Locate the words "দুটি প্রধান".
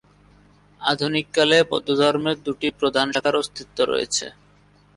2.45-3.07